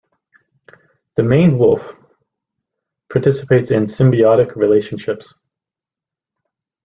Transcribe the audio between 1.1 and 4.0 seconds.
The maned wolf participates in